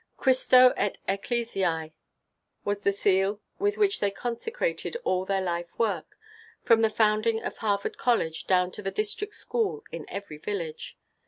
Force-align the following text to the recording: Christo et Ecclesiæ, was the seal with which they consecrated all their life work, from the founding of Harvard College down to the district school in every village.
Christo 0.17 0.73
et 0.77 0.97
Ecclesiæ, 1.07 1.93
was 2.65 2.79
the 2.79 2.91
seal 2.91 3.39
with 3.59 3.77
which 3.77 3.99
they 3.99 4.09
consecrated 4.09 4.97
all 5.03 5.25
their 5.25 5.43
life 5.43 5.77
work, 5.77 6.17
from 6.63 6.81
the 6.81 6.89
founding 6.89 7.39
of 7.43 7.57
Harvard 7.57 7.99
College 7.99 8.47
down 8.47 8.71
to 8.71 8.81
the 8.81 8.89
district 8.89 9.35
school 9.35 9.83
in 9.91 10.05
every 10.09 10.39
village. 10.39 10.97